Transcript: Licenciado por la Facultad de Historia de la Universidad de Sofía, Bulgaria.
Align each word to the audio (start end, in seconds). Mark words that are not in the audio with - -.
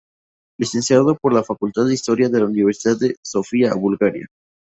Licenciado 0.57 1.15
por 1.15 1.31
la 1.31 1.43
Facultad 1.43 1.85
de 1.85 1.93
Historia 1.93 2.27
de 2.27 2.39
la 2.39 2.45
Universidad 2.47 2.97
de 2.97 3.17
Sofía, 3.23 3.75
Bulgaria. 3.75 4.25